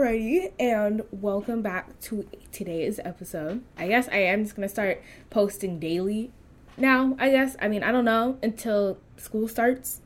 Alrighty, 0.00 0.50
and 0.58 1.02
welcome 1.10 1.60
back 1.60 2.00
to 2.00 2.26
today's 2.52 2.98
episode. 3.04 3.62
I 3.76 3.86
guess 3.86 4.08
I 4.08 4.16
am 4.16 4.44
just 4.44 4.56
gonna 4.56 4.66
start 4.66 5.02
posting 5.28 5.78
daily 5.78 6.30
now. 6.78 7.14
I 7.18 7.28
guess 7.28 7.54
I 7.60 7.68
mean 7.68 7.82
I 7.82 7.92
don't 7.92 8.06
know 8.06 8.38
until 8.42 8.96
school 9.18 9.46
starts, 9.46 10.00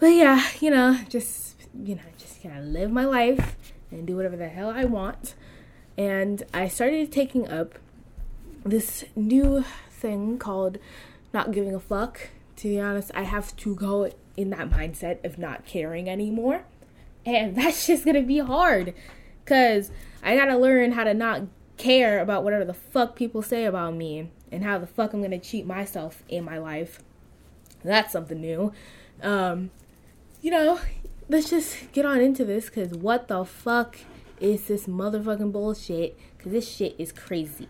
but 0.00 0.08
yeah, 0.08 0.46
you 0.60 0.70
know, 0.70 0.98
just 1.08 1.56
you 1.72 1.94
know, 1.94 2.02
just 2.18 2.42
gonna 2.42 2.60
live 2.60 2.90
my 2.90 3.06
life 3.06 3.56
and 3.90 4.06
do 4.06 4.16
whatever 4.16 4.36
the 4.36 4.50
hell 4.50 4.68
I 4.68 4.84
want. 4.84 5.34
And 5.96 6.42
I 6.52 6.68
started 6.68 7.10
taking 7.10 7.48
up 7.48 7.78
this 8.66 9.06
new 9.16 9.64
thing 9.88 10.36
called 10.36 10.76
not 11.32 11.52
giving 11.52 11.74
a 11.74 11.80
fuck. 11.80 12.28
To 12.56 12.68
be 12.68 12.78
honest, 12.78 13.10
I 13.14 13.22
have 13.22 13.56
to 13.56 13.74
go 13.74 14.10
in 14.36 14.50
that 14.50 14.68
mindset 14.68 15.24
of 15.24 15.38
not 15.38 15.64
caring 15.64 16.06
anymore 16.06 16.64
and 17.26 17.56
that's 17.56 17.86
just 17.86 18.04
gonna 18.04 18.22
be 18.22 18.38
hard. 18.38 18.94
Cause 19.44 19.90
I 20.22 20.36
gotta 20.36 20.56
learn 20.56 20.92
how 20.92 21.04
to 21.04 21.14
not 21.14 21.42
care 21.76 22.20
about 22.20 22.44
whatever 22.44 22.64
the 22.64 22.74
fuck 22.74 23.16
people 23.16 23.42
say 23.42 23.64
about 23.64 23.94
me 23.94 24.30
and 24.50 24.64
how 24.64 24.78
the 24.78 24.86
fuck 24.86 25.12
I'm 25.12 25.22
gonna 25.22 25.38
cheat 25.38 25.66
myself 25.66 26.22
in 26.28 26.44
my 26.44 26.58
life. 26.58 27.00
That's 27.82 28.12
something 28.12 28.40
new. 28.40 28.72
Um, 29.22 29.70
you 30.40 30.50
know, 30.50 30.80
let's 31.28 31.50
just 31.50 31.92
get 31.92 32.06
on 32.06 32.20
into 32.20 32.44
this 32.44 32.66
because 32.66 32.92
what 32.92 33.28
the 33.28 33.44
fuck 33.44 33.98
is 34.40 34.66
this 34.66 34.86
motherfucking 34.86 35.52
bullshit? 35.52 36.18
Because 36.36 36.52
this 36.52 36.70
shit 36.70 36.94
is 36.98 37.12
crazy. 37.12 37.68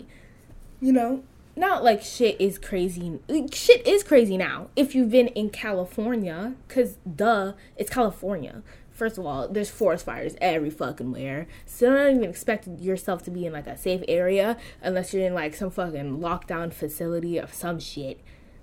You 0.80 0.92
know, 0.92 1.24
not 1.56 1.84
like 1.84 2.02
shit 2.02 2.40
is 2.40 2.58
crazy. 2.58 3.20
Shit 3.52 3.86
is 3.86 4.02
crazy 4.02 4.36
now. 4.36 4.68
If 4.76 4.94
you've 4.94 5.10
been 5.10 5.28
in 5.28 5.50
California, 5.50 6.54
because 6.66 6.98
duh, 7.16 7.52
it's 7.76 7.90
California 7.90 8.62
first 8.94 9.18
of 9.18 9.26
all, 9.26 9.48
there's 9.48 9.70
forest 9.70 10.06
fires 10.06 10.36
every 10.40 10.70
fucking 10.70 11.12
where. 11.12 11.46
So 11.66 11.90
don't 11.90 12.16
even 12.16 12.30
expect 12.30 12.66
yourself 12.80 13.22
to 13.24 13.30
be 13.30 13.44
in 13.44 13.52
like 13.52 13.66
a 13.66 13.76
safe 13.76 14.02
area 14.08 14.56
unless 14.80 15.12
you're 15.12 15.26
in 15.26 15.34
like 15.34 15.54
some 15.54 15.70
fucking 15.70 16.18
lockdown 16.18 16.72
facility 16.72 17.36
of 17.36 17.52
some 17.52 17.80
shit. 17.80 18.20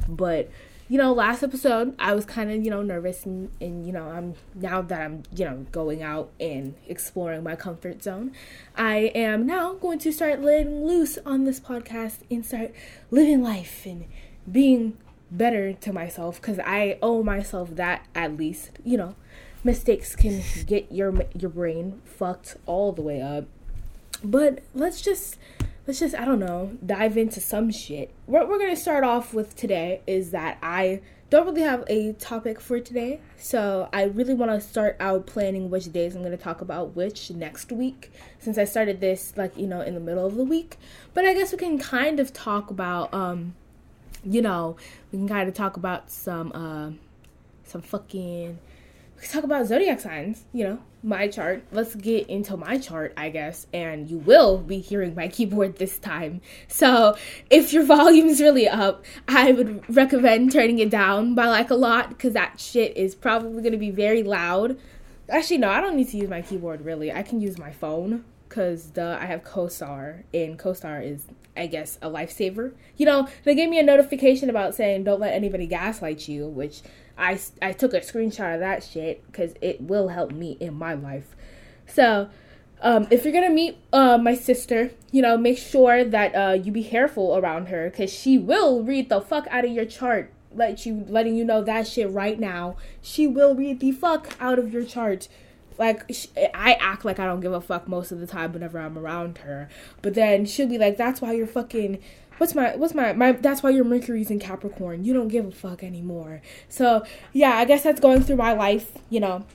But 0.07 0.49
you 0.87 0.97
know, 0.97 1.13
last 1.13 1.41
episode 1.41 1.95
I 1.99 2.13
was 2.13 2.25
kind 2.25 2.51
of 2.51 2.65
you 2.65 2.69
know 2.69 2.81
nervous 2.81 3.25
and, 3.25 3.49
and 3.61 3.85
you 3.85 3.93
know 3.93 4.03
I'm 4.03 4.33
now 4.55 4.81
that 4.81 5.01
I'm 5.01 5.23
you 5.33 5.45
know 5.45 5.65
going 5.71 6.01
out 6.01 6.31
and 6.39 6.75
exploring 6.87 7.43
my 7.43 7.55
comfort 7.55 8.03
zone, 8.03 8.31
I 8.75 9.11
am 9.15 9.45
now 9.45 9.73
going 9.73 9.99
to 9.99 10.11
start 10.11 10.41
letting 10.41 10.85
loose 10.85 11.17
on 11.25 11.43
this 11.43 11.59
podcast 11.59 12.19
and 12.29 12.45
start 12.45 12.73
living 13.09 13.41
life 13.41 13.85
and 13.85 14.05
being 14.51 14.97
better 15.31 15.71
to 15.71 15.93
myself 15.93 16.41
because 16.41 16.59
I 16.59 16.97
owe 17.01 17.23
myself 17.23 17.75
that 17.77 18.05
at 18.13 18.35
least 18.35 18.71
you 18.83 18.97
know 18.97 19.15
mistakes 19.63 20.15
can 20.15 20.41
get 20.65 20.91
your 20.91 21.13
your 21.37 21.49
brain 21.49 22.01
fucked 22.05 22.57
all 22.65 22.91
the 22.91 23.01
way 23.01 23.21
up. 23.21 23.45
But 24.23 24.59
let's 24.73 25.01
just 25.01 25.37
let's 25.87 25.99
just 25.99 26.15
I 26.15 26.25
don't 26.25 26.39
know 26.39 26.77
dive 26.85 27.17
into 27.17 27.39
some 27.39 27.71
shit. 27.71 28.11
What 28.25 28.47
we're 28.47 28.59
gonna 28.59 28.75
start 28.75 29.03
off 29.03 29.33
with 29.33 29.55
today 29.55 30.01
is 30.07 30.31
that 30.31 30.57
I 30.61 31.01
don't 31.29 31.45
really 31.45 31.61
have 31.61 31.85
a 31.87 32.11
topic 32.13 32.59
for 32.59 32.79
today, 32.81 33.21
so 33.37 33.87
I 33.93 34.03
really 34.03 34.33
want 34.33 34.51
to 34.51 34.59
start 34.59 34.97
out 34.99 35.25
planning 35.25 35.69
which 35.69 35.91
days 35.93 36.13
I'm 36.13 36.23
to 36.23 36.35
talk 36.35 36.59
about 36.59 36.93
which 36.93 37.31
next 37.31 37.71
week 37.71 38.11
since 38.37 38.57
I 38.57 38.65
started 38.65 38.99
this 38.99 39.33
like 39.37 39.57
you 39.57 39.67
know 39.67 39.81
in 39.81 39.93
the 39.93 40.01
middle 40.01 40.25
of 40.25 40.35
the 40.35 40.43
week. 40.43 40.77
But 41.13 41.25
I 41.25 41.33
guess 41.33 41.51
we 41.51 41.57
can 41.57 41.79
kind 41.79 42.19
of 42.19 42.33
talk 42.33 42.69
about 42.69 43.13
um 43.13 43.55
you 44.23 44.41
know, 44.41 44.75
we 45.11 45.17
can 45.17 45.27
kind 45.27 45.49
of 45.49 45.55
talk 45.55 45.77
about 45.77 46.11
some 46.11 46.51
uh 46.53 46.91
some 47.63 47.81
fucking 47.81 48.59
talk 49.29 49.43
about 49.43 49.67
zodiac 49.67 49.99
signs, 49.99 50.45
you 50.53 50.63
know, 50.63 50.79
my 51.03 51.27
chart. 51.27 51.63
Let's 51.71 51.95
get 51.95 52.27
into 52.27 52.57
my 52.57 52.77
chart, 52.77 53.13
I 53.17 53.29
guess, 53.29 53.67
and 53.73 54.09
you 54.09 54.17
will 54.17 54.57
be 54.57 54.79
hearing 54.79 55.15
my 55.15 55.27
keyboard 55.35 55.77
this 55.77 55.99
time. 55.99 56.41
So, 56.67 57.15
if 57.49 57.73
your 57.73 57.83
volume's 57.83 58.41
really 58.41 58.67
up, 58.67 59.05
I 59.27 59.51
would 59.51 59.83
recommend 59.95 60.51
turning 60.51 60.79
it 60.79 60.89
down 60.89 61.35
by 61.35 61.47
like 61.47 61.69
a 61.69 61.75
lot 61.75 62.09
because 62.09 62.33
that 62.33 62.59
shit 62.59 62.95
is 62.97 63.15
probably 63.15 63.61
going 63.61 63.73
to 63.73 63.77
be 63.77 63.91
very 63.91 64.23
loud. 64.23 64.77
Actually, 65.29 65.59
no, 65.59 65.69
I 65.69 65.81
don't 65.81 65.95
need 65.95 66.09
to 66.09 66.17
use 66.17 66.29
my 66.29 66.41
keyboard 66.41 66.83
really. 66.83 67.11
I 67.11 67.23
can 67.23 67.39
use 67.39 67.57
my 67.57 67.71
phone 67.71 68.25
because 68.49 68.91
the 68.91 69.17
I 69.19 69.25
have 69.25 69.43
CoStar 69.43 70.23
and 70.33 70.59
CoStar 70.59 71.05
is 71.05 71.25
I 71.55 71.67
guess 71.67 71.97
a 72.01 72.09
lifesaver. 72.09 72.73
You 72.97 73.05
know, 73.05 73.27
they 73.43 73.55
gave 73.55 73.69
me 73.69 73.79
a 73.79 73.83
notification 73.83 74.49
about 74.49 74.75
saying 74.75 75.03
don't 75.03 75.19
let 75.19 75.33
anybody 75.33 75.67
gaslight 75.67 76.27
you, 76.27 76.47
which 76.47 76.81
I, 77.21 77.39
I 77.61 77.71
took 77.73 77.93
a 77.93 77.99
screenshot 77.99 78.55
of 78.55 78.59
that 78.61 78.83
shit 78.83 79.25
because 79.27 79.53
it 79.61 79.79
will 79.79 80.09
help 80.09 80.31
me 80.31 80.57
in 80.59 80.73
my 80.73 80.93
life. 80.93 81.35
So, 81.87 82.29
um, 82.81 83.07
if 83.11 83.23
you're 83.23 83.33
gonna 83.33 83.51
meet 83.51 83.77
uh, 83.93 84.17
my 84.17 84.33
sister, 84.33 84.91
you 85.11 85.21
know, 85.21 85.37
make 85.37 85.59
sure 85.59 86.03
that 86.03 86.33
uh, 86.33 86.53
you 86.53 86.71
be 86.71 86.83
careful 86.83 87.37
around 87.37 87.67
her 87.67 87.89
because 87.89 88.11
she 88.11 88.39
will 88.39 88.83
read 88.83 89.09
the 89.09 89.21
fuck 89.21 89.47
out 89.51 89.65
of 89.65 89.71
your 89.71 89.85
chart. 89.85 90.33
Let 90.53 90.85
you 90.85 91.05
letting 91.07 91.35
you 91.35 91.45
know 91.45 91.61
that 91.63 91.87
shit 91.87 92.09
right 92.09 92.39
now. 92.39 92.75
She 93.01 93.27
will 93.27 93.55
read 93.55 93.79
the 93.79 93.91
fuck 93.91 94.35
out 94.39 94.57
of 94.57 94.73
your 94.73 94.83
chart. 94.83 95.27
Like 95.77 96.11
I 96.55 96.73
act 96.79 97.05
like 97.05 97.19
I 97.19 97.25
don't 97.25 97.39
give 97.39 97.53
a 97.53 97.61
fuck 97.61 97.87
most 97.87 98.11
of 98.11 98.19
the 98.19 98.27
time 98.27 98.51
whenever 98.51 98.79
I'm 98.79 98.97
around 98.97 99.39
her, 99.39 99.69
but 100.01 100.15
then 100.15 100.45
she'll 100.45 100.67
be 100.67 100.77
like, 100.77 100.97
"That's 100.97 101.21
why 101.21 101.33
you're 101.33 101.47
fucking 101.47 101.99
what's 102.41 102.55
my 102.55 102.75
what's 102.75 102.95
my 102.95 103.13
my 103.13 103.33
that's 103.33 103.61
why 103.61 103.69
your 103.69 103.85
Mercury's 103.85 104.31
in 104.31 104.39
Capricorn. 104.39 105.05
You 105.05 105.13
don't 105.13 105.27
give 105.27 105.45
a 105.45 105.51
fuck 105.51 105.83
anymore. 105.83 106.41
So 106.69 107.05
yeah, 107.33 107.51
I 107.51 107.65
guess 107.65 107.83
that's 107.83 107.99
going 107.99 108.23
through 108.23 108.37
my 108.37 108.53
life, 108.53 108.93
you 109.11 109.19
know. 109.19 109.45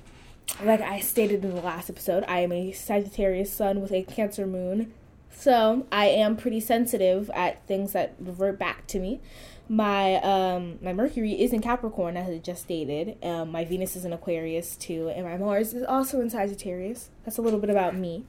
Like 0.63 0.81
I 0.81 1.01
stated 1.01 1.45
in 1.45 1.53
the 1.53 1.61
last 1.61 1.91
episode, 1.91 2.25
I 2.29 2.39
am 2.41 2.53
a 2.53 2.71
Sagittarius 2.71 3.53
sun 3.53 3.81
with 3.81 3.91
a 3.91 4.05
Cancer 4.05 4.47
moon. 4.47 4.95
So 5.33 5.85
I 5.91 6.07
am 6.07 6.37
pretty 6.37 6.61
sensitive 6.61 7.29
at 7.35 7.67
things 7.67 7.93
that 7.93 8.15
revert 8.21 8.57
back 8.57 8.87
to 8.87 9.01
me. 9.01 9.21
My 9.69 10.23
um 10.23 10.79
my 10.81 10.93
Mercury 10.93 11.33
is 11.33 11.53
in 11.53 11.63
Capricorn 11.63 12.17
as 12.17 12.29
I 12.29 12.39
just 12.39 12.63
stated. 12.63 13.17
Um, 13.21 13.51
my 13.51 13.65
Venus 13.65 13.97
is 13.97 14.05
in 14.05 14.13
Aquarius 14.13 14.77
too, 14.77 15.09
and 15.09 15.27
my 15.27 15.37
Mars 15.37 15.75
is 15.75 15.83
also 15.83 16.21
in 16.21 16.31
Sagittarius. 16.31 17.11
That's 17.25 17.37
a 17.37 17.43
little 17.43 17.59
bit 17.59 17.69
about 17.69 17.97
me. 17.97 18.27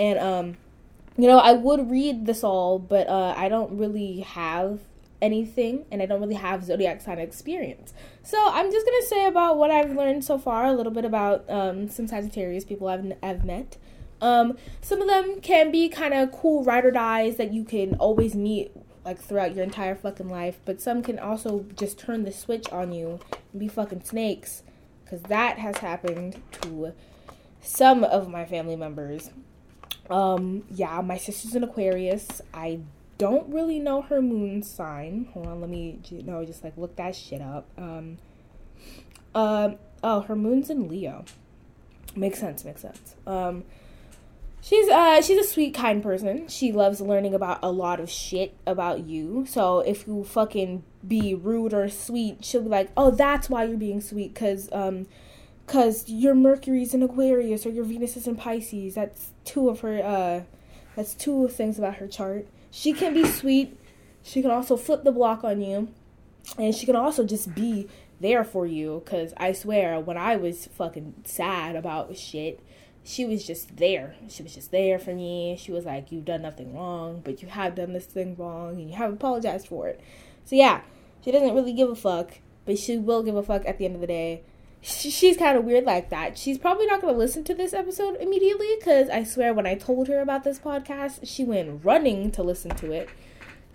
And 0.00 0.18
um 0.18 0.56
you 1.16 1.26
know, 1.26 1.38
I 1.38 1.52
would 1.52 1.90
read 1.90 2.26
this 2.26 2.42
all, 2.44 2.78
but 2.78 3.08
uh, 3.08 3.34
I 3.36 3.48
don't 3.48 3.76
really 3.78 4.20
have 4.20 4.80
anything 5.20 5.84
and 5.90 6.00
I 6.00 6.06
don't 6.06 6.20
really 6.20 6.34
have 6.34 6.64
zodiac 6.64 7.02
sign 7.02 7.18
experience. 7.18 7.92
So 8.22 8.38
I'm 8.40 8.70
just 8.72 8.86
gonna 8.86 9.06
say 9.06 9.26
about 9.26 9.58
what 9.58 9.70
I've 9.70 9.94
learned 9.94 10.24
so 10.24 10.38
far, 10.38 10.64
a 10.64 10.72
little 10.72 10.92
bit 10.92 11.04
about 11.04 11.48
um, 11.50 11.88
some 11.88 12.06
Sagittarius 12.06 12.64
people 12.64 12.88
I've, 12.88 13.12
I've 13.22 13.44
met. 13.44 13.76
Um, 14.22 14.56
some 14.80 15.00
of 15.00 15.08
them 15.08 15.40
can 15.40 15.70
be 15.70 15.88
kind 15.88 16.14
of 16.14 16.32
cool 16.32 16.64
ride 16.64 16.84
or 16.84 16.90
dies 16.90 17.36
that 17.36 17.52
you 17.52 17.64
can 17.64 17.94
always 17.96 18.34
meet 18.34 18.72
like 19.04 19.18
throughout 19.18 19.54
your 19.54 19.64
entire 19.64 19.94
fucking 19.94 20.28
life, 20.28 20.58
but 20.64 20.80
some 20.80 21.02
can 21.02 21.18
also 21.18 21.64
just 21.74 21.98
turn 21.98 22.24
the 22.24 22.32
switch 22.32 22.68
on 22.70 22.92
you 22.92 23.18
and 23.52 23.60
be 23.60 23.66
fucking 23.66 24.04
snakes, 24.04 24.62
because 25.04 25.22
that 25.22 25.58
has 25.58 25.78
happened 25.78 26.40
to 26.60 26.92
some 27.62 28.04
of 28.04 28.28
my 28.28 28.44
family 28.44 28.76
members. 28.76 29.30
Um, 30.10 30.64
yeah, 30.70 31.00
my 31.00 31.16
sister's 31.16 31.54
an 31.54 31.64
Aquarius. 31.64 32.42
I 32.52 32.80
don't 33.18 33.52
really 33.52 33.78
know 33.78 34.02
her 34.02 34.20
moon 34.20 34.62
sign. 34.62 35.28
Hold 35.34 35.46
on, 35.46 35.60
let 35.60 35.70
me 35.70 36.00
you 36.10 36.22
know 36.22 36.44
just 36.44 36.64
like 36.64 36.76
look 36.76 36.96
that 36.96 37.14
shit 37.14 37.40
up. 37.40 37.66
Um, 37.78 38.18
uh, 39.34 39.72
oh, 40.02 40.20
her 40.22 40.36
moon's 40.36 40.70
in 40.70 40.88
Leo. 40.88 41.24
Makes 42.16 42.40
sense. 42.40 42.64
Makes 42.64 42.82
sense. 42.82 43.14
Um, 43.26 43.64
she's 44.60 44.88
uh 44.88 45.22
she's 45.22 45.38
a 45.38 45.48
sweet, 45.48 45.74
kind 45.74 46.02
person. 46.02 46.48
She 46.48 46.72
loves 46.72 47.00
learning 47.00 47.34
about 47.34 47.60
a 47.62 47.70
lot 47.70 48.00
of 48.00 48.10
shit 48.10 48.56
about 48.66 49.06
you. 49.06 49.44
So 49.46 49.80
if 49.80 50.06
you 50.06 50.24
fucking 50.24 50.82
be 51.06 51.34
rude 51.34 51.72
or 51.72 51.88
sweet, 51.88 52.44
she'll 52.44 52.62
be 52.62 52.68
like, 52.68 52.90
"Oh, 52.96 53.10
that's 53.10 53.48
why 53.48 53.64
you're 53.64 53.76
being 53.76 54.00
sweet," 54.00 54.34
because 54.34 54.68
um 54.72 55.06
because 55.70 56.08
your 56.08 56.34
Mercury's 56.34 56.94
in 56.94 57.02
Aquarius 57.04 57.64
or 57.64 57.70
your 57.70 57.84
Venus 57.84 58.16
is 58.16 58.26
in 58.26 58.34
Pisces. 58.34 58.96
That's 58.96 59.30
two 59.44 59.68
of 59.68 59.80
her. 59.80 60.02
Uh, 60.02 60.40
that's 60.96 61.14
two 61.14 61.46
things 61.46 61.78
about 61.78 61.94
her 61.96 62.08
chart. 62.08 62.48
She 62.72 62.92
can 62.92 63.14
be 63.14 63.24
sweet. 63.24 63.78
She 64.24 64.42
can 64.42 64.50
also 64.50 64.76
flip 64.76 65.04
the 65.04 65.12
block 65.12 65.44
on 65.44 65.60
you, 65.60 65.86
and 66.58 66.74
she 66.74 66.86
can 66.86 66.96
also 66.96 67.24
just 67.24 67.54
be 67.54 67.86
there 68.18 68.42
for 68.42 68.66
you. 68.66 69.04
Cause 69.06 69.32
I 69.36 69.52
swear, 69.52 70.00
when 70.00 70.16
I 70.16 70.34
was 70.34 70.66
fucking 70.66 71.14
sad 71.24 71.76
about 71.76 72.16
shit, 72.16 72.58
she 73.04 73.24
was 73.24 73.46
just 73.46 73.76
there. 73.76 74.16
She 74.28 74.42
was 74.42 74.56
just 74.56 74.72
there 74.72 74.98
for 74.98 75.14
me. 75.14 75.56
She 75.56 75.70
was 75.70 75.84
like, 75.84 76.10
"You've 76.10 76.24
done 76.24 76.42
nothing 76.42 76.74
wrong, 76.74 77.22
but 77.24 77.42
you 77.42 77.48
have 77.48 77.76
done 77.76 77.92
this 77.92 78.06
thing 78.06 78.34
wrong, 78.34 78.74
and 78.74 78.90
you 78.90 78.96
have 78.96 79.12
apologized 79.12 79.68
for 79.68 79.86
it." 79.86 80.00
So 80.44 80.56
yeah, 80.56 80.80
she 81.24 81.30
doesn't 81.30 81.54
really 81.54 81.74
give 81.74 81.90
a 81.90 81.94
fuck, 81.94 82.38
but 82.64 82.76
she 82.76 82.98
will 82.98 83.22
give 83.22 83.36
a 83.36 83.42
fuck 83.44 83.62
at 83.66 83.78
the 83.78 83.84
end 83.84 83.94
of 83.94 84.00
the 84.00 84.08
day 84.08 84.42
she's 84.82 85.36
kind 85.36 85.56
of 85.56 85.64
weird 85.64 85.84
like 85.84 86.10
that. 86.10 86.38
She's 86.38 86.58
probably 86.58 86.86
not 86.86 87.00
going 87.00 87.14
to 87.14 87.18
listen 87.18 87.44
to 87.44 87.54
this 87.54 87.72
episode 87.72 88.16
immediately 88.16 88.68
because 88.78 89.08
I 89.08 89.24
swear 89.24 89.52
when 89.52 89.66
I 89.66 89.74
told 89.74 90.08
her 90.08 90.20
about 90.20 90.44
this 90.44 90.58
podcast, 90.58 91.20
she 91.24 91.44
went 91.44 91.84
running 91.84 92.30
to 92.32 92.42
listen 92.42 92.74
to 92.76 92.92
it. 92.92 93.08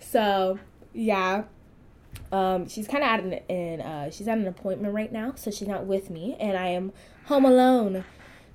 So, 0.00 0.58
yeah. 0.92 1.44
Um, 2.32 2.68
she's 2.68 2.88
kind 2.88 3.04
of 3.04 3.10
at 3.10 3.50
an, 3.50 3.80
uh, 3.80 4.10
she's 4.10 4.26
at 4.26 4.38
an 4.38 4.46
appointment 4.46 4.94
right 4.94 5.12
now, 5.12 5.34
so 5.36 5.50
she's 5.50 5.68
not 5.68 5.86
with 5.86 6.10
me, 6.10 6.36
and 6.40 6.56
I 6.56 6.68
am 6.68 6.92
home 7.26 7.44
alone 7.44 8.04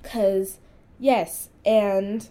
because, 0.02 0.58
yes, 1.00 1.50
and 1.66 2.28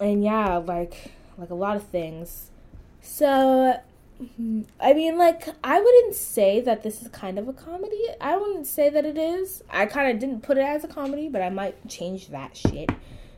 and 0.00 0.22
yeah, 0.22 0.56
like 0.56 1.12
like 1.38 1.50
a 1.50 1.54
lot 1.54 1.76
of 1.76 1.84
things. 1.84 2.50
So 3.00 3.80
I 4.20 4.94
mean, 4.94 5.16
like, 5.16 5.48
I 5.62 5.80
wouldn't 5.80 6.14
say 6.14 6.60
that 6.60 6.82
this 6.82 7.02
is 7.02 7.08
kind 7.08 7.38
of 7.38 7.48
a 7.48 7.52
comedy. 7.52 8.02
I 8.20 8.36
wouldn't 8.36 8.66
say 8.66 8.90
that 8.90 9.04
it 9.04 9.16
is. 9.16 9.62
I 9.70 9.86
kind 9.86 10.10
of 10.10 10.18
didn't 10.18 10.42
put 10.42 10.58
it 10.58 10.62
as 10.64 10.82
a 10.82 10.88
comedy, 10.88 11.28
but 11.28 11.40
I 11.40 11.50
might 11.50 11.88
change 11.88 12.28
that 12.28 12.56
shit. 12.56 12.90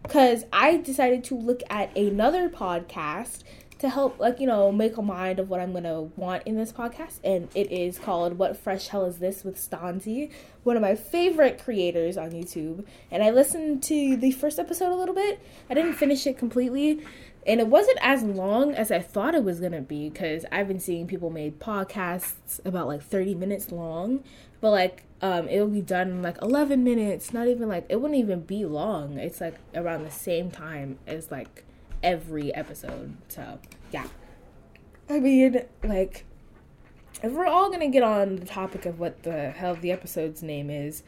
Because 0.03 0.45
I 0.53 0.79
decided 0.79 1.25
to 1.25 1.35
look 1.37 1.63
at 1.69 1.95
another 1.97 2.49
podcast 2.49 3.43
to 3.81 3.89
help, 3.89 4.19
like, 4.19 4.41
you 4.41 4.47
know, 4.47 4.73
make 4.73 4.97
a 4.97 5.03
mind 5.03 5.39
of 5.39 5.51
what 5.51 5.61
I'm 5.61 5.73
going 5.73 5.85
to 5.85 6.11
want 6.17 6.45
in 6.47 6.57
this 6.57 6.73
podcast. 6.73 7.19
And 7.25 7.49
it 7.55 7.71
is 7.71 7.99
called 7.99 8.39
What 8.39 8.57
Fresh 8.57 8.89
Hell 8.89 9.05
Is 9.05 9.19
This 9.19 9.45
with 9.45 9.57
Stanzi, 9.57 10.31
one 10.65 10.77
of 10.77 10.83
my 10.83 10.95
favorite 10.95 11.63
creators 11.63 12.17
on 12.17 12.31
YouTube. 12.31 12.85
And 13.11 13.23
I 13.23 13.31
listened 13.31 13.83
to 13.85 14.17
the 14.17 14.33
first 14.33 14.59
episode 14.59 14.93
a 14.93 14.97
little 14.97 15.15
bit. 15.15 15.41
I 15.69 15.75
didn't 15.75 15.95
finish 15.95 16.27
it 16.27 16.39
completely 16.39 17.01
and 17.47 17.61
it 17.61 17.69
wasn't 17.69 17.99
as 18.03 18.23
long 18.23 18.75
as 18.75 18.91
I 18.91 18.99
thought 18.99 19.35
it 19.35 19.45
was 19.45 19.61
gonna 19.61 19.81
be 19.81 20.11
because 20.11 20.45
I've 20.53 20.69
been 20.69 20.81
seeing 20.81 21.07
people 21.07 21.31
made 21.31 21.59
podcasts 21.59 22.65
about 22.65 22.87
like 22.87 23.03
30 23.03 23.35
minutes 23.35 23.73
long, 23.73 24.23
but 24.61 24.71
like 24.71 25.05
um, 25.23 25.49
it'll 25.49 25.69
be 25.69 25.81
done 25.81 26.09
in 26.09 26.23
like 26.23 26.37
11 26.43 26.83
minutes, 26.85 27.33
not 27.33 27.49
even 27.49 27.69
like 27.69 27.87
it 27.89 28.01
wouldn't 28.01 28.19
even 28.19 28.41
be 28.41 28.65
long. 28.65 29.19
It's 29.19 29.41
like 29.41 29.57
around 29.75 30.05
the 30.05 30.11
same 30.11 30.51
time 30.51 30.99
as 31.07 31.31
like 31.31 31.65
every 32.03 32.55
episode. 32.55 33.17
So 33.29 33.59
yeah, 33.91 34.07
I 35.09 35.19
mean 35.21 35.63
like 35.83 36.27
if 37.23 37.33
we're 37.33 37.47
all 37.47 37.71
gonna 37.71 37.89
get 37.89 38.03
on 38.03 38.37
the 38.37 38.47
topic 38.47 38.85
of 38.85 38.99
what 38.99 39.23
the 39.23 39.51
hell 39.51 39.75
the 39.75 39.93
episode's 39.93 40.43
name 40.43 40.69
is. 40.71 41.03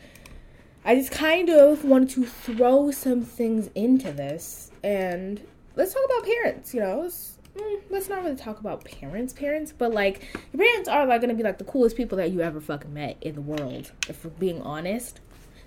I 0.84 0.96
just 0.96 1.12
kind 1.12 1.48
of 1.48 1.84
wanted 1.84 2.10
to 2.10 2.24
throw 2.24 2.90
some 2.90 3.22
things 3.22 3.70
into 3.72 4.10
this 4.10 4.72
and 4.82 5.40
let's 5.76 5.94
talk 5.94 6.02
about 6.04 6.24
parents. 6.24 6.74
You 6.74 6.80
know, 6.80 7.00
let's, 7.00 7.38
mm, 7.56 7.80
let's 7.90 8.08
not 8.08 8.22
really 8.22 8.36
talk 8.36 8.60
about 8.60 8.84
parents, 8.84 9.32
parents, 9.32 9.72
but 9.76 9.92
like 9.92 10.22
your 10.52 10.64
parents 10.64 10.88
are 10.88 11.06
like 11.06 11.20
gonna 11.20 11.34
be 11.34 11.42
like 11.42 11.58
the 11.58 11.64
coolest 11.64 11.96
people 11.96 12.18
that 12.18 12.30
you 12.30 12.40
ever 12.40 12.60
fucking 12.60 12.92
met 12.92 13.16
in 13.20 13.34
the 13.34 13.40
world. 13.40 13.92
If 14.08 14.24
we're 14.24 14.30
being 14.30 14.62
honest, 14.62 15.20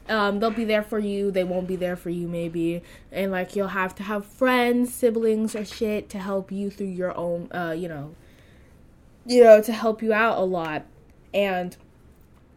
um, 0.07 0.39
they'll 0.39 0.51
be 0.51 0.65
there 0.65 0.83
for 0.83 0.99
you. 0.99 1.31
They 1.31 1.43
won't 1.43 1.67
be 1.67 1.75
there 1.75 1.95
for 1.95 2.09
you 2.09 2.27
maybe, 2.27 2.83
and 3.11 3.31
like 3.31 3.55
you'll 3.55 3.69
have 3.69 3.95
to 3.95 4.03
have 4.03 4.25
friends, 4.25 4.93
siblings, 4.93 5.55
or 5.55 5.65
shit 5.65 6.09
to 6.09 6.19
help 6.19 6.51
you 6.51 6.69
through 6.69 6.87
your 6.87 7.15
own. 7.17 7.49
Uh, 7.51 7.71
you 7.71 7.87
know, 7.87 8.15
you 9.25 9.43
know, 9.43 9.61
to 9.61 9.73
help 9.73 10.03
you 10.03 10.13
out 10.13 10.37
a 10.37 10.43
lot, 10.43 10.85
and 11.33 11.75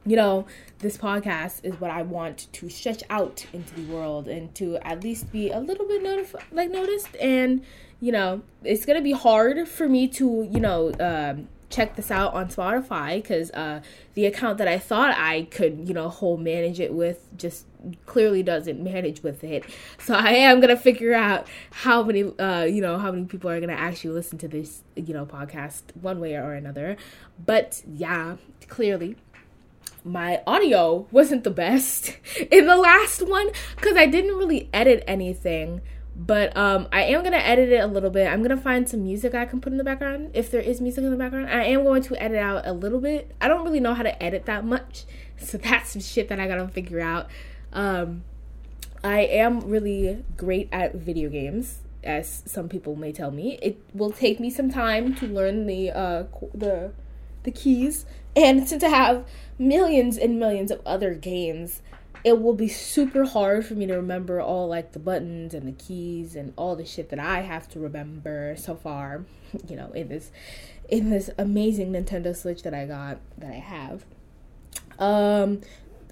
you 0.08 0.16
know, 0.16 0.46
this 0.78 0.96
podcast 0.96 1.60
is 1.64 1.78
what 1.81 1.90
I 1.90 2.02
want 2.02 2.50
to 2.52 2.70
stretch 2.70 3.02
out 3.10 3.44
into 3.52 3.75
the 3.75 3.93
world 3.93 4.26
and 4.26 4.55
to 4.55 4.76
at 4.78 5.05
least 5.05 5.31
be 5.31 5.50
a 5.50 5.58
little 5.60 5.87
bit 5.87 6.02
notif- 6.02 6.40
like 6.50 6.70
noticed. 6.70 7.14
And 7.20 7.62
you 8.00 8.12
know, 8.12 8.43
it's 8.64 8.87
gonna 8.87 9.02
be 9.02 9.12
hard 9.12 9.69
for 9.69 9.88
me 9.88 10.08
to 10.08 10.49
you 10.50 10.60
know 10.60 10.93
um, 10.99 11.49
check 11.69 11.96
this 11.96 12.10
out 12.10 12.32
on 12.32 12.49
Spotify 12.49 13.16
because 13.16 13.50
uh, 13.50 13.82
the 14.14 14.25
account 14.25 14.56
that 14.58 14.69
I 14.69 14.78
thought 14.78 15.14
I 15.14 15.43
could 15.50 15.87
you 15.87 15.93
know 15.93 16.08
whole 16.08 16.38
manage 16.38 16.81
it 16.81 16.94
with 16.94 17.28
just 17.37 17.66
clearly 18.06 18.43
doesn't 18.43 18.82
manage 18.82 19.22
with 19.22 19.44
it. 19.44 19.64
So 19.99 20.14
I 20.14 20.31
am 20.31 20.60
gonna 20.60 20.76
figure 20.76 21.12
out 21.12 21.49
how 21.70 22.02
many 22.02 22.22
uh, 22.38 22.64
you 22.64 22.81
know 22.81 22.99
how 22.99 23.12
many 23.12 23.26
people 23.26 23.50
are 23.50 23.60
gonna 23.60 23.75
actually 23.75 24.14
listen 24.14 24.38
to 24.38 24.49
this 24.49 24.82
you 24.96 25.12
know 25.12 25.26
podcast 25.26 25.82
one 26.00 26.19
way 26.19 26.34
or 26.34 26.55
another. 26.55 26.96
But 27.44 27.82
yeah, 27.87 28.37
clearly 28.69 29.16
my 30.08 30.43
audio 30.46 31.06
wasn't 31.10 31.44
the 31.44 31.50
best 31.50 32.16
in 32.50 32.66
the 32.66 32.76
last 32.76 33.26
one 33.26 33.50
because 33.76 33.96
I 33.96 34.06
didn't 34.06 34.37
really 34.37 34.69
edit 34.72 35.05
anything. 35.06 35.81
But 36.16 36.56
um, 36.56 36.88
I 36.93 37.02
am 37.02 37.22
gonna 37.22 37.37
edit 37.37 37.69
it 37.70 37.78
a 37.78 37.87
little 37.87 38.10
bit. 38.10 38.26
I'm 38.26 38.43
gonna 38.43 38.56
find 38.56 38.88
some 38.88 39.05
music 39.05 39.34
I 39.34 39.44
can 39.44 39.60
put 39.60 39.70
in 39.70 39.78
the 39.78 39.84
background 39.84 40.32
if 40.34 40.50
there 40.50 40.60
is 40.60 40.81
music 40.81 41.05
in 41.05 41.10
the 41.12 41.16
background. 41.16 41.49
I 41.49 41.62
am 41.64 41.84
going 41.84 42.02
to 42.02 42.20
edit 42.20 42.38
out 42.38 42.66
a 42.66 42.72
little 42.72 43.00
bit. 43.00 43.31
I 43.40 43.46
don't 43.46 43.64
really 43.64 43.78
know 43.78 43.94
how 43.94 44.02
to 44.02 44.20
edit 44.20 44.46
that 44.46 44.64
much, 44.64 45.05
so 45.38 45.58
that's 45.58 45.90
some 45.90 46.02
shit 46.02 46.28
that 46.28 46.40
I 46.40 46.49
gotta 46.49 46.66
figure 46.66 47.00
out. 47.00 47.28
Um, 47.72 48.25
I 49.05 49.20
am 49.20 49.60
really 49.60 50.25
great 50.37 50.69
at 50.72 50.96
video 50.96 51.28
games, 51.28 51.78
as 52.02 52.43
some 52.46 52.69
people 52.69 52.96
may 52.96 53.12
tell 53.12 53.31
me. 53.31 53.56
It 53.62 53.81
will 53.94 54.10
take 54.10 54.40
me 54.40 54.50
some 54.50 54.72
time 54.72 55.14
to 55.16 55.26
learn 55.26 55.66
the 55.66 55.93
uh, 55.93 56.25
the 56.52 56.90
the 57.48 57.60
keys, 57.60 58.06
and 58.36 58.68
since 58.68 58.82
I 58.82 58.88
have 58.88 59.26
millions 59.58 60.16
and 60.16 60.38
millions 60.38 60.70
of 60.70 60.80
other 60.84 61.14
games, 61.14 61.82
it 62.24 62.40
will 62.40 62.52
be 62.52 62.68
super 62.68 63.24
hard 63.24 63.64
for 63.64 63.74
me 63.74 63.86
to 63.86 63.94
remember 63.94 64.40
all 64.40 64.68
like 64.68 64.92
the 64.92 64.98
buttons 64.98 65.54
and 65.54 65.66
the 65.66 65.72
keys 65.72 66.34
and 66.34 66.52
all 66.56 66.76
the 66.76 66.84
shit 66.84 67.10
that 67.10 67.18
I 67.18 67.40
have 67.40 67.68
to 67.70 67.80
remember 67.80 68.54
so 68.56 68.74
far, 68.74 69.24
you 69.68 69.76
know, 69.76 69.90
in 69.92 70.08
this 70.08 70.30
in 70.88 71.10
this 71.10 71.30
amazing 71.38 71.92
Nintendo 71.92 72.34
Switch 72.34 72.62
that 72.62 72.74
I 72.74 72.86
got 72.86 73.18
that 73.38 73.50
I 73.50 73.58
have. 73.58 74.04
Um 74.98 75.60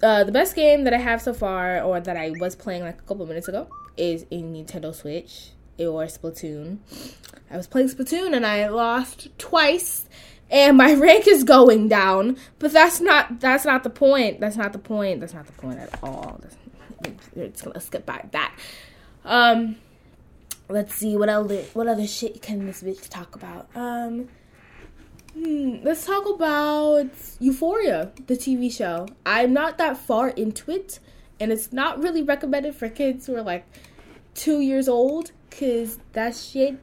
uh, 0.01 0.23
the 0.23 0.31
best 0.31 0.55
game 0.55 0.83
that 0.83 0.93
I 0.93 0.99
have 0.99 1.23
so 1.23 1.33
far, 1.33 1.81
or 1.81 1.99
that 1.99 2.15
I 2.15 2.31
was 2.39 2.55
playing 2.55 2.83
like 2.83 2.99
a 2.99 3.01
couple 3.01 3.25
minutes 3.25 3.47
ago, 3.47 3.67
is 3.97 4.27
in 4.29 4.53
Nintendo 4.53 4.93
Switch 4.93 5.49
or 5.79 6.05
Splatoon. 6.05 6.77
I 7.49 7.57
was 7.57 7.65
playing 7.65 7.89
Splatoon 7.89 8.35
and 8.35 8.45
I 8.45 8.67
lost 8.67 9.29
twice 9.39 10.07
and 10.49 10.77
my 10.77 10.93
rank 10.95 11.27
is 11.27 11.43
going 11.43 11.87
down. 11.87 12.37
But 12.59 12.71
that's 12.71 12.99
not 12.99 13.39
that's 13.39 13.65
not 13.65 13.83
the 13.83 13.89
point. 13.89 14.39
That's 14.39 14.57
not 14.57 14.73
the 14.73 14.79
point. 14.79 15.19
That's 15.19 15.33
not 15.33 15.45
the 15.45 15.53
point 15.53 15.79
at 15.79 15.99
all. 16.03 16.39
Gonna 17.35 17.79
skip 17.79 18.05
by 18.05 18.25
that. 18.31 18.55
Um, 19.23 19.77
let's 20.69 20.95
see 20.95 21.15
what 21.15 21.29
other 21.29 21.61
what 21.73 21.87
other 21.87 22.07
shit 22.07 22.41
can 22.41 22.65
this 22.65 22.81
bitch 22.81 23.09
talk 23.09 23.35
about. 23.35 23.69
Um, 23.75 24.29
hmm, 25.33 25.77
let's 25.83 26.05
talk 26.05 26.27
about 26.27 27.09
Euphoria, 27.39 28.11
the 28.25 28.35
TV 28.35 28.71
show. 28.71 29.07
I'm 29.25 29.53
not 29.53 29.77
that 29.77 29.97
far 29.97 30.29
into 30.29 30.71
it, 30.71 30.99
and 31.39 31.51
it's 31.51 31.71
not 31.71 32.01
really 32.01 32.23
recommended 32.23 32.75
for 32.75 32.89
kids 32.89 33.27
who 33.27 33.35
are 33.35 33.43
like 33.43 33.65
two 34.33 34.61
years 34.61 34.87
old 34.87 35.31
Cause 35.57 35.97
that 36.13 36.35
shit, 36.35 36.77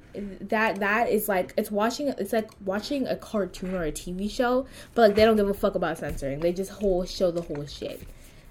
that 0.49 0.81
that 0.81 1.09
is 1.09 1.29
like 1.29 1.55
it's 1.56 1.71
watching. 1.71 2.09
It's 2.09 2.32
like 2.32 2.50
watching 2.65 3.06
a 3.06 3.15
cartoon 3.15 3.73
or 3.73 3.85
a 3.85 3.93
TV 3.93 4.29
show, 4.29 4.67
but 4.94 5.03
like 5.03 5.15
they 5.15 5.25
don't 5.25 5.37
give 5.37 5.49
a 5.49 5.55
fuck 5.55 5.76
about 5.76 5.99
censoring. 5.99 6.41
They 6.41 6.53
just 6.53 6.73
whole 6.73 7.05
show 7.05 7.31
the 7.31 7.43
whole 7.43 7.67
shit, 7.67 8.03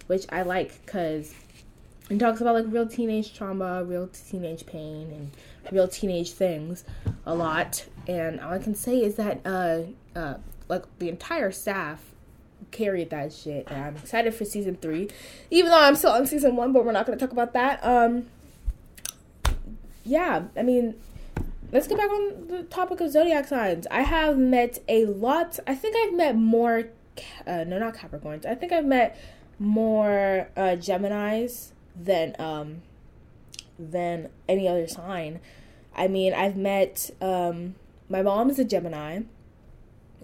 which 0.08 0.26
I 0.30 0.44
like. 0.44 0.86
Cause 0.86 1.34
it 2.10 2.20
talks 2.20 2.40
about 2.40 2.56
like 2.56 2.66
real 2.70 2.88
teenage 2.88 3.36
trauma, 3.36 3.84
real 3.84 4.08
teenage 4.08 4.66
pain, 4.66 5.12
and 5.12 5.32
real 5.74 5.90
teenage 5.90 6.32
things 6.32 6.86
a 7.26 7.36
lot. 7.36 7.86
And 8.08 8.40
all 8.40 8.54
I 8.54 8.60
can 8.60 8.76
say 8.76 9.04
is 9.04 9.16
that 9.16 9.42
uh, 9.46 9.82
uh, 10.16 10.36
like 10.70 10.84
the 11.00 11.10
entire 11.10 11.52
staff 11.52 12.00
carried 12.72 13.10
that 13.10 13.34
shit. 13.34 13.68
And 13.70 13.84
I'm 13.84 13.96
excited 13.98 14.34
for 14.34 14.46
season 14.46 14.78
three, 14.78 15.10
even 15.52 15.72
though 15.72 15.82
I'm 15.82 15.96
still 15.96 16.12
on 16.12 16.26
season 16.28 16.56
one. 16.56 16.72
But 16.72 16.86
we're 16.86 16.94
not 16.94 17.06
gonna 17.06 17.18
talk 17.18 17.32
about 17.34 17.52
that. 17.54 17.84
Um 17.84 18.28
yeah, 20.04 20.44
I 20.56 20.64
mean, 20.64 20.96
let's 21.72 21.88
get 21.88 21.98
back 21.98 22.10
on 22.10 22.48
the 22.48 22.64
topic 22.64 23.02
of 23.02 23.12
zodiac 23.12 23.48
signs. 23.48 23.88
I 23.90 24.02
have 24.02 24.38
met 24.38 24.80
a 24.88 25.06
lot. 25.06 25.60
I 25.66 25.76
think 25.76 25.96
I've 25.96 26.14
met 26.14 26.36
more. 26.36 26.90
Uh, 27.46 27.64
no, 27.66 27.80
not 27.80 27.96
Capricorns. 27.96 28.46
I 28.46 28.56
think 28.56 28.72
I've 28.72 28.86
met 28.86 29.18
more 29.60 30.50
uh, 30.58 30.76
Gemini's 30.76 31.74
than 31.96 32.36
um 32.40 32.82
than 33.78 34.30
any 34.50 34.68
other 34.68 34.88
sign. 34.88 35.40
I 35.96 36.08
mean, 36.08 36.34
I've 36.34 36.58
met 36.58 37.12
um 37.22 37.76
my 38.10 38.22
mom 38.22 38.50
is 38.50 38.60
a 38.60 38.66
Gemini. 38.66 39.22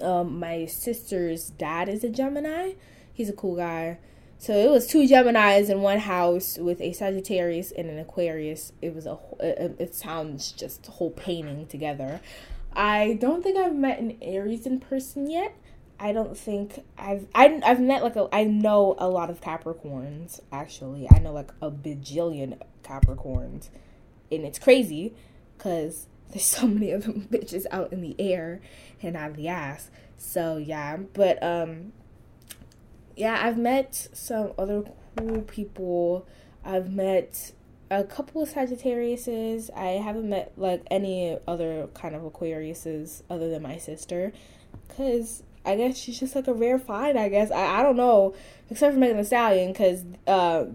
Um, 0.02 0.40
my 0.40 0.66
sister's 0.66 1.50
dad 1.52 1.90
is 1.90 2.04
a 2.04 2.10
Gemini. 2.10 2.74
He's 3.14 3.30
a 3.30 3.34
cool 3.34 3.56
guy. 3.56 3.98
So 4.42 4.54
it 4.54 4.72
was 4.72 4.88
two 4.88 5.06
Geminis 5.06 5.70
in 5.70 5.82
one 5.82 6.00
house 6.00 6.58
with 6.58 6.80
a 6.80 6.94
Sagittarius 6.94 7.74
and 7.74 7.90
an 7.90 8.00
Aquarius. 8.00 8.72
It 8.82 8.96
was 8.96 9.06
a 9.06 9.20
it, 9.42 9.94
sounds 9.94 10.54
just 10.54 10.88
a 10.88 10.92
whole 10.92 11.12
painting 11.12 11.68
together. 11.68 12.22
I 12.72 13.18
don't 13.20 13.44
think 13.44 13.58
I've 13.58 13.76
met 13.76 14.00
an 14.00 14.18
Aries 14.22 14.66
in 14.66 14.80
person 14.80 15.30
yet. 15.30 15.54
I 16.00 16.14
don't 16.14 16.38
think 16.38 16.86
I've 16.98 17.28
I, 17.36 17.60
I've 17.66 17.82
met 17.82 18.02
like 18.02 18.16
a 18.16 18.30
I 18.32 18.46
know 18.46 18.96
a 18.98 19.10
lot 19.10 19.30
of 19.30 19.42
Capricorns 19.42 20.40
actually. 20.54 21.06
I 21.14 21.20
know 21.20 21.34
like 21.34 21.52
a 21.62 21.70
bajillion 21.70 22.62
Capricorns, 22.82 23.68
and 24.32 24.46
it's 24.46 24.58
crazy 24.58 25.14
because 25.58 26.08
there's 26.32 26.46
so 26.46 26.66
many 26.66 26.92
of 26.92 27.04
them 27.04 27.28
bitches 27.32 27.66
out 27.72 27.92
in 27.92 28.00
the 28.00 28.16
air 28.18 28.62
and 29.02 29.18
out 29.18 29.36
the 29.36 29.50
ass. 29.50 29.92
So 30.18 30.56
yeah, 30.56 30.96
but 30.96 31.44
um, 31.44 31.92
yeah, 33.20 33.38
I've 33.44 33.58
met 33.58 34.08
some 34.14 34.54
other 34.58 34.84
cool 35.18 35.42
people. 35.42 36.26
I've 36.64 36.90
met 36.90 37.52
a 37.92 38.06
couple 38.06 38.42
of 38.42 38.50
Sagittariuses. 38.50 39.70
I 39.76 40.02
haven't 40.02 40.30
met 40.30 40.54
like 40.56 40.84
any 40.90 41.38
other 41.46 41.90
kind 41.94 42.16
of 42.16 42.22
Aquariuses 42.22 43.24
other 43.30 43.50
than 43.50 43.62
my 43.62 43.78
sister, 43.78 44.32
cause 44.96 45.44
I 45.66 45.76
guess 45.76 45.98
she's 45.98 46.18
just 46.18 46.34
like 46.34 46.48
a 46.48 46.54
rare 46.54 46.80
find. 46.80 47.20
I 47.20 47.28
guess 47.28 47.52
I, 47.52 47.82
I 47.82 47.84
don't 47.84 47.98
know, 47.98 48.36
except 48.70 48.94
for 48.94 49.00
Megan 49.00 49.18
Thee 49.18 49.26
Stallion, 49.26 49.74
cause 49.74 50.06
uh, 50.26 50.66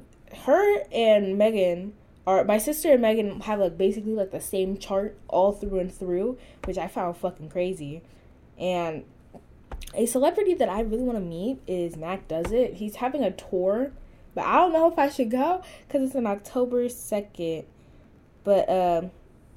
her 0.45 0.83
and 0.93 1.39
Megan 1.39 1.95
are 2.27 2.45
my 2.45 2.59
sister 2.59 2.93
and 2.93 3.01
Megan 3.01 3.41
have 3.41 3.59
like 3.59 3.79
basically 3.79 4.13
like 4.13 4.33
the 4.33 4.41
same 4.41 4.77
chart 4.77 5.17
all 5.29 5.53
through 5.53 5.79
and 5.79 5.93
through, 5.93 6.37
which 6.67 6.77
I 6.77 6.89
found 6.89 7.17
fucking 7.17 7.49
crazy. 7.49 8.03
And 8.59 9.05
a 9.95 10.07
celebrity 10.07 10.55
that 10.55 10.69
I 10.69 10.81
really 10.81 11.03
want 11.03 11.19
to 11.19 11.25
meet 11.25 11.61
is 11.67 11.97
Mac 11.97 12.29
Does 12.29 12.53
It. 12.53 12.75
He's 12.75 12.97
having 12.97 13.23
a 13.23 13.31
tour, 13.31 13.93
but 14.35 14.45
I 14.45 14.57
don't 14.57 14.73
know 14.73 14.91
if 14.91 14.99
I 14.99 15.09
should 15.09 15.31
go 15.31 15.63
because 15.87 16.07
it's 16.09 16.17
on 16.17 16.27
October 16.27 16.89
second. 16.89 17.65
But 18.43 18.69
um, 18.69 19.11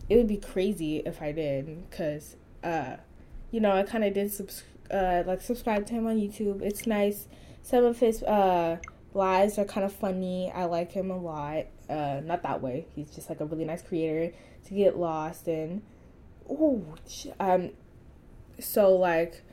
it 0.10 0.16
would 0.16 0.28
be 0.28 0.38
crazy 0.38 0.98
if 0.98 1.22
I 1.22 1.32
did 1.32 1.90
because 1.90 2.36
uh, 2.64 2.98
you 3.52 3.60
know 3.60 3.72
I 3.72 3.84
kind 3.84 4.04
of 4.04 4.14
did 4.14 4.32
subs- 4.32 4.64
uh, 4.92 5.24
like 5.26 5.42
subscribe 5.42 5.86
to 5.88 5.94
him 5.94 6.08
on 6.08 6.18
YouTube. 6.18 6.62
It's 6.62 6.88
nice. 6.88 7.28
Some 7.64 7.84
of 7.84 8.00
his 8.00 8.24
uh 8.24 8.78
lives 9.14 9.58
are 9.58 9.66
kind 9.66 9.86
of 9.86 9.92
funny. 9.92 10.52
I 10.54 10.66
like 10.66 10.92
him 10.92 11.12
a 11.12 11.18
lot. 11.18 11.66
Uh, 11.90 12.22
not 12.24 12.44
that 12.44 12.62
way. 12.62 12.86
He's 12.96 13.10
just 13.10 13.30
like 13.30 13.42
a 13.42 13.46
really 13.46 13.66
nice 13.66 13.82
creator 13.82 14.34
to 14.68 14.74
get 14.74 14.98
lost 14.98 15.48
in. 15.48 15.82
Oh, 16.50 16.86
um, 17.40 17.72
so 18.60 18.96
like, 18.96 19.44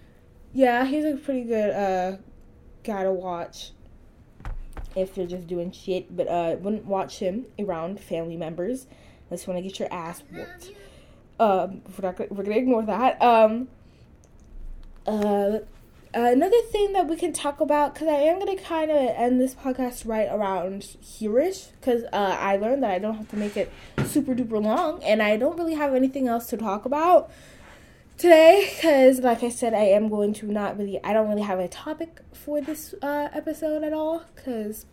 yeah, 0.55 0.87
he's 0.87 1.05
a 1.05 1.17
pretty 1.17 1.45
good 1.45 1.71
uh 1.71 2.17
guy 2.83 3.03
to 3.03 3.13
watch 3.13 3.73
if 4.97 5.17
you're 5.17 5.27
just 5.27 5.47
doing 5.47 5.71
shit. 5.73 6.17
But 6.17 6.29
uh, 6.29 6.57
wouldn't 6.61 6.87
watch 6.87 7.19
him 7.19 7.45
around 7.59 8.01
family 8.01 8.37
members 8.39 8.87
you 9.43 9.53
want 9.53 9.63
to 9.63 9.69
get 9.69 9.79
your 9.79 9.93
ass 9.93 10.23
whooped. 10.31 10.71
Um, 11.41 11.83
we're 11.99 12.09
not 12.09 12.31
we're 12.31 12.45
gonna 12.45 12.57
ignore 12.57 12.83
that. 12.85 13.21
Um, 13.21 13.69
uh, 15.07 15.59
another 16.15 16.63
thing 16.71 16.93
that 16.93 17.09
we 17.09 17.17
can 17.17 17.33
talk 17.33 17.61
about, 17.61 17.95
because 17.95 18.09
I 18.09 18.21
am 18.21 18.39
to 18.57 18.63
kind 18.63 18.91
of 18.91 18.97
end 18.97 19.41
this 19.41 19.55
podcast 19.55 20.07
right 20.07 20.29
around 20.31 20.83
hereish, 21.03 21.73
because 21.81 22.05
uh, 22.13 22.37
I 22.39 22.57
learned 22.57 22.85
that 22.85 22.93
I 22.93 22.99
don't 22.99 23.17
have 23.17 23.29
to 23.31 23.37
make 23.37 23.57
it 23.57 23.73
super 24.07 24.35
duper 24.35 24.63
long, 24.63 25.03
and 25.03 25.21
I 25.21 25.37
don't 25.37 25.59
really 25.59 25.75
have 25.75 25.95
anything 25.95 26.29
else 26.29 26.47
to 26.47 26.57
talk 26.57 26.85
about 26.85 27.31
today, 28.17 28.71
because 28.75 29.21
like 29.21 29.43
I 29.43 29.49
said, 29.49 29.75
I 29.75 29.85
am 29.85 30.09
going 30.09 30.33
to 30.35 30.47
not 30.47 30.79
really, 30.79 31.03
I 31.03 31.13
don't 31.13 31.29
really 31.29 31.43
have 31.43 31.59
a 31.59 31.69
topic 31.69 32.21
for 32.33 32.61
this 32.61 32.95
uh, 33.03 33.29
episode 33.33 33.83
at 33.83 33.93
all, 33.93 34.25
because 34.35 34.87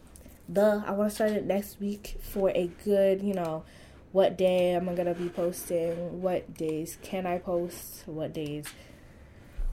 the, 0.48 0.84
I 0.86 0.92
want 0.92 1.10
to 1.10 1.16
start 1.16 1.32
it 1.32 1.46
next 1.46 1.80
week 1.80 2.18
for 2.22 2.52
a 2.52 2.70
good, 2.84 3.22
you 3.22 3.34
know, 3.34 3.64
what 4.12 4.38
day 4.38 4.72
am 4.72 4.90
I 4.90 4.96
to 4.96 5.14
be 5.14 5.30
posting, 5.30 6.22
what 6.22 6.54
days 6.54 6.98
can 7.02 7.26
I 7.26 7.38
post, 7.38 8.04
what 8.06 8.34
days 8.34 8.66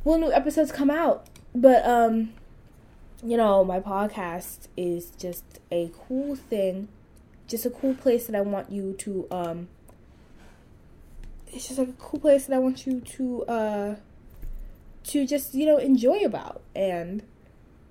will 0.05 0.19
new 0.19 0.33
episodes 0.33 0.71
come 0.71 0.91
out. 0.91 1.27
But 1.55 1.85
um 1.85 2.33
you 3.23 3.37
know 3.37 3.65
my 3.65 3.81
podcast 3.81 4.69
is 4.77 5.11
just 5.11 5.45
a 5.73 5.91
cool 6.07 6.37
thing 6.37 6.89
just 7.49 7.67
a 7.67 7.71
cool 7.71 7.95
place 7.95 8.27
that 8.27 8.37
i 8.37 8.41
want 8.41 8.71
you 8.71 8.93
to 8.93 9.27
um 9.31 9.69
it's 11.53 11.69
just 11.69 11.79
like 11.79 11.89
a 11.89 11.93
cool 11.93 12.21
place 12.21 12.47
that 12.47 12.57
i 12.57 12.59
want 12.59 12.87
you 12.87 13.01
to 13.01 13.45
uh 13.45 13.95
to 15.05 15.27
just 15.27 15.55
you 15.55 15.67
know 15.67 15.77
enjoy 15.77 16.25
about 16.25 16.61
and 16.75 17.23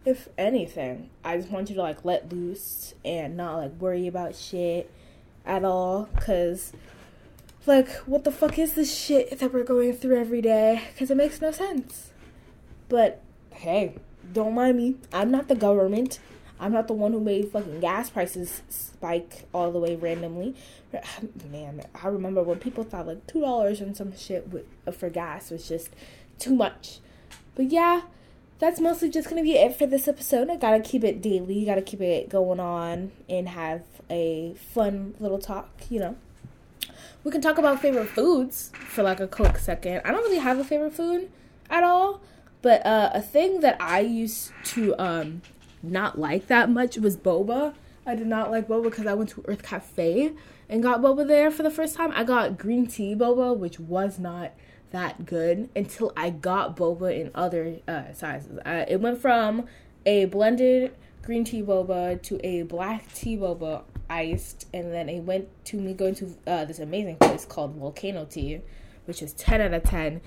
if 0.06 0.30
anything 0.38 1.10
i 1.24 1.38
just 1.38 1.50
want 1.50 1.70
you 1.70 1.76
to 1.76 1.82
like 1.82 2.06
let 2.06 2.32
loose 2.32 2.94
and 3.04 3.36
not 3.36 3.58
like 3.58 3.72
worry 3.80 4.08
about 4.08 4.36
shit 4.36 4.90
at 5.46 5.64
all 5.64 6.10
because 6.16 6.74
like 7.66 7.90
what 8.06 8.24
the 8.24 8.32
fuck 8.32 8.58
is 8.58 8.74
this 8.76 8.96
shit 8.96 9.40
that 9.40 9.54
we're 9.54 9.64
going 9.64 9.94
through 9.94 10.20
every 10.20 10.42
day 10.42 10.82
because 10.94 11.12
it 11.12 11.18
makes 11.18 11.42
no 11.42 11.52
sense 11.52 12.12
but 12.90 13.22
hey, 13.52 13.96
don't 14.34 14.54
mind 14.54 14.78
me. 14.78 14.96
I'm 15.12 15.32
not 15.32 15.48
the 15.48 15.56
government. 15.56 16.20
I'm 16.60 16.72
not 16.72 16.88
the 16.88 16.94
one 16.94 17.14
who 17.14 17.20
made 17.20 17.52
fucking 17.52 17.80
gas 17.80 18.10
prices 18.10 18.62
spike 18.70 19.46
all 19.54 19.72
the 19.72 19.80
way 19.80 19.96
randomly. 19.96 20.56
Man, 21.52 21.84
I 22.02 22.08
remember 22.08 22.44
when 22.44 22.60
people 22.60 22.84
thought 22.84 23.08
like 23.08 23.26
two 23.28 23.42
dollars 23.42 23.82
and 23.82 23.96
some 23.96 24.16
shit 24.16 24.48
uh, 24.86 24.92
for 24.92 25.10
gas 25.10 25.52
was 25.52 25.68
just 25.68 25.90
too 26.40 26.56
much. 26.56 27.00
But 27.56 27.72
yeah, 27.72 28.02
that's 28.60 28.80
mostly 28.80 29.10
just 29.10 29.30
gonna 29.30 29.44
be 29.44 29.54
it 29.54 29.76
for 29.76 29.86
this 29.86 30.08
episode. 30.08 30.50
I 30.50 30.58
gotta 30.58 30.80
keep 30.80 31.04
it 31.04 31.22
daily. 31.22 31.66
Gotta 31.66 31.82
keep 31.82 32.02
it 32.02 32.30
going 32.30 32.60
on 32.60 33.12
and 33.30 33.50
have 33.50 33.84
a 34.10 34.56
fun 34.74 35.16
little 35.20 35.40
talk. 35.40 35.70
You 35.90 36.00
know, 36.00 36.16
we 37.24 37.32
can 37.32 37.42
talk 37.42 37.58
about 37.58 37.82
favorite 37.82 38.10
foods 38.10 38.72
for 38.90 39.04
like 39.04 39.20
a 39.20 39.28
quick 39.28 39.58
second. 39.58 40.02
I 40.06 40.12
don't 40.12 40.24
really 40.24 40.40
have 40.40 40.60
a 40.60 40.64
favorite 40.64 40.94
food 40.94 41.30
at 41.70 41.84
all. 41.84 42.22
But 42.62 42.86
uh, 42.86 43.12
a 43.14 43.22
thing 43.22 43.62
that 43.62 43.78
I 43.80 44.00
used 44.00 44.52
to 44.66 44.96
um, 44.98 45.42
not 45.84 46.20
like 46.20 46.48
that 46.48 46.70
much 46.70 46.98
was 46.98 47.18
boba. 47.18 47.74
I 48.06 48.16
did 48.16 48.28
not 48.28 48.52
like 48.52 48.68
boba 48.68 48.86
because 48.86 49.06
I 49.06 49.14
went 49.14 49.30
to 49.32 49.44
Earth 49.48 49.64
Cafe 49.64 50.32
and 50.70 50.84
got 50.84 51.02
boba 51.02 51.28
there 51.28 51.52
for 51.52 51.64
the 51.64 51.72
first 51.72 51.96
time. 51.96 52.12
I 52.16 52.24
got 52.24 52.58
green 52.58 52.88
tea 52.88 53.16
boba, 53.16 53.56
which 53.58 53.80
was 53.80 54.20
not 54.20 54.54
that 54.92 55.26
good 55.26 55.70
until 55.76 56.14
I 56.16 56.30
got 56.30 56.78
boba 56.78 57.20
in 57.20 57.32
other 57.36 57.80
uh, 57.88 58.14
sizes. 58.14 58.60
Uh, 58.60 58.86
it 58.88 59.02
went 59.02 59.20
from 59.20 59.66
a 60.06 60.26
blended 60.26 60.96
green 61.22 61.44
tea 61.44 61.62
boba 61.62 62.22
to 62.24 62.46
a 62.46 62.64
black 62.64 63.12
tea 63.14 63.38
boba 63.38 63.84
iced, 64.10 64.68
and 64.74 64.94
then 64.94 65.10
it 65.10 65.22
went 65.22 65.50
to 65.66 65.78
me 65.78 65.94
going 65.94 66.16
to 66.16 66.34
uh, 66.48 66.66
this 66.66 66.80
amazing 66.80 67.18
place 67.18 67.46
called 67.46 67.76
Volcano 67.76 68.26
Tea, 68.26 68.62
which 69.06 69.22
is 69.22 69.34
10 69.34 69.62
out 69.62 69.74
of 69.74 69.84
10. 69.84 70.22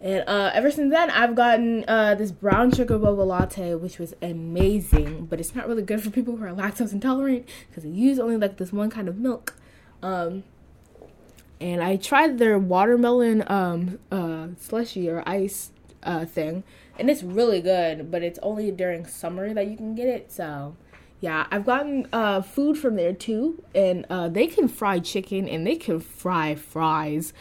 And 0.00 0.22
uh, 0.28 0.52
ever 0.54 0.70
since 0.70 0.92
then, 0.92 1.10
I've 1.10 1.34
gotten 1.34 1.84
uh, 1.88 2.14
this 2.14 2.30
brown 2.30 2.70
sugar 2.70 2.98
boba 2.98 3.26
latte, 3.26 3.74
which 3.74 3.98
was 3.98 4.14
amazing, 4.22 5.26
but 5.26 5.40
it's 5.40 5.54
not 5.54 5.66
really 5.66 5.82
good 5.82 6.02
for 6.02 6.10
people 6.10 6.36
who 6.36 6.44
are 6.44 6.52
lactose 6.52 6.92
intolerant 6.92 7.48
because 7.68 7.82
they 7.82 7.90
use 7.90 8.18
only 8.20 8.36
like 8.36 8.58
this 8.58 8.72
one 8.72 8.90
kind 8.90 9.08
of 9.08 9.16
milk. 9.16 9.56
Um, 10.02 10.44
and 11.60 11.82
I 11.82 11.96
tried 11.96 12.38
their 12.38 12.58
watermelon 12.58 13.42
um, 13.48 13.98
uh, 14.12 14.48
slushy 14.60 15.08
or 15.08 15.24
ice 15.26 15.72
uh, 16.04 16.24
thing, 16.24 16.62
and 16.96 17.10
it's 17.10 17.24
really 17.24 17.60
good, 17.60 18.08
but 18.08 18.22
it's 18.22 18.38
only 18.40 18.70
during 18.70 19.04
summer 19.04 19.52
that 19.52 19.66
you 19.66 19.76
can 19.76 19.96
get 19.96 20.06
it. 20.06 20.30
So, 20.30 20.76
yeah, 21.20 21.48
I've 21.50 21.66
gotten 21.66 22.06
uh, 22.12 22.42
food 22.42 22.78
from 22.78 22.94
there 22.94 23.12
too, 23.12 23.64
and 23.74 24.06
uh, 24.08 24.28
they 24.28 24.46
can 24.46 24.68
fry 24.68 25.00
chicken 25.00 25.48
and 25.48 25.66
they 25.66 25.74
can 25.74 25.98
fry 25.98 26.54
fries 26.54 27.32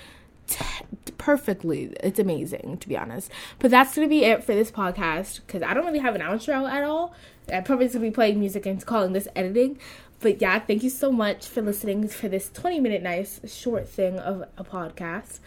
perfectly. 1.27 1.93
It's 1.99 2.19
amazing, 2.19 2.77
to 2.79 2.87
be 2.87 2.97
honest. 2.97 3.29
But 3.59 3.69
that's 3.69 3.93
going 3.93 4.07
to 4.07 4.09
be 4.09 4.23
it 4.23 4.45
for 4.45 4.55
this 4.55 4.71
podcast 4.71 5.41
because 5.45 5.61
I 5.61 5.73
don't 5.73 5.85
really 5.85 5.99
have 5.99 6.15
an 6.15 6.21
outro 6.21 6.71
at 6.71 6.85
all. 6.85 7.13
I 7.51 7.59
probably 7.59 7.87
going 7.87 7.99
to 7.99 7.99
be 7.99 8.11
playing 8.11 8.39
music 8.39 8.65
and 8.65 8.83
calling 8.85 9.11
this 9.11 9.27
editing. 9.35 9.77
But 10.21 10.41
yeah, 10.41 10.57
thank 10.59 10.83
you 10.83 10.89
so 10.89 11.11
much 11.11 11.45
for 11.45 11.61
listening 11.61 12.07
for 12.07 12.29
this 12.29 12.49
20 12.51 12.79
minute 12.79 13.03
nice 13.03 13.41
short 13.45 13.89
thing 13.89 14.19
of 14.19 14.45
a 14.57 14.63
podcast. 14.63 15.39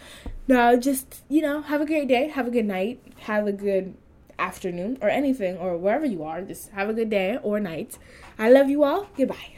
Now, 0.46 0.76
just, 0.76 1.22
you 1.30 1.40
know, 1.40 1.62
have 1.62 1.80
a 1.80 1.86
great 1.86 2.08
day, 2.08 2.28
have 2.28 2.46
a 2.46 2.50
good 2.50 2.66
night, 2.66 3.02
have 3.20 3.46
a 3.46 3.52
good 3.52 3.94
afternoon, 4.38 4.98
or 5.00 5.08
anything, 5.08 5.56
or 5.56 5.78
wherever 5.78 6.04
you 6.04 6.22
are. 6.24 6.42
Just 6.42 6.72
have 6.72 6.90
a 6.90 6.92
good 6.92 7.08
day 7.08 7.38
or 7.42 7.58
night. 7.58 7.96
I 8.38 8.50
love 8.50 8.68
you 8.68 8.84
all. 8.84 9.08
Goodbye. 9.16 9.56